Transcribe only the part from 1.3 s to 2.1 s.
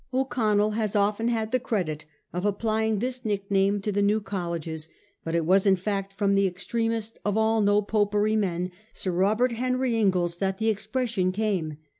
the credit